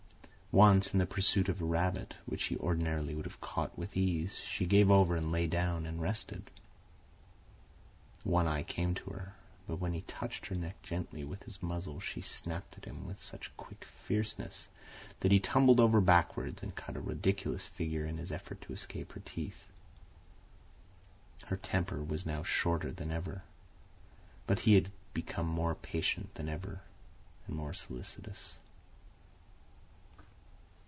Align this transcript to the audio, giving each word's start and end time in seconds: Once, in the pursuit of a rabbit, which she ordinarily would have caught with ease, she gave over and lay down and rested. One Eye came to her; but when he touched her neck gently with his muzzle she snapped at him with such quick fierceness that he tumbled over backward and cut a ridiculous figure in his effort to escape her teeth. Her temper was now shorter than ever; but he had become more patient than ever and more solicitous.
Once, 0.53 0.91
in 0.91 0.99
the 0.99 1.05
pursuit 1.05 1.47
of 1.47 1.61
a 1.61 1.65
rabbit, 1.65 2.13
which 2.25 2.41
she 2.41 2.57
ordinarily 2.57 3.15
would 3.15 3.23
have 3.23 3.39
caught 3.39 3.77
with 3.79 3.95
ease, 3.95 4.37
she 4.41 4.65
gave 4.65 4.91
over 4.91 5.15
and 5.15 5.31
lay 5.31 5.47
down 5.47 5.85
and 5.85 6.01
rested. 6.01 6.51
One 8.25 8.47
Eye 8.49 8.63
came 8.63 8.93
to 8.95 9.11
her; 9.11 9.33
but 9.65 9.77
when 9.77 9.93
he 9.93 10.01
touched 10.01 10.47
her 10.47 10.55
neck 10.55 10.75
gently 10.83 11.23
with 11.23 11.43
his 11.43 11.63
muzzle 11.63 12.01
she 12.01 12.19
snapped 12.19 12.77
at 12.77 12.83
him 12.83 13.07
with 13.07 13.21
such 13.21 13.55
quick 13.55 13.85
fierceness 13.85 14.67
that 15.21 15.31
he 15.31 15.39
tumbled 15.39 15.79
over 15.79 16.01
backward 16.01 16.59
and 16.61 16.75
cut 16.75 16.97
a 16.97 16.99
ridiculous 16.99 17.67
figure 17.67 18.05
in 18.05 18.17
his 18.17 18.29
effort 18.29 18.59
to 18.59 18.73
escape 18.73 19.13
her 19.13 19.21
teeth. 19.23 19.69
Her 21.45 21.55
temper 21.55 22.03
was 22.03 22.25
now 22.25 22.43
shorter 22.43 22.91
than 22.91 23.09
ever; 23.09 23.41
but 24.47 24.59
he 24.59 24.73
had 24.75 24.91
become 25.13 25.47
more 25.47 25.75
patient 25.75 26.35
than 26.35 26.49
ever 26.49 26.81
and 27.47 27.55
more 27.55 27.71
solicitous. 27.71 28.57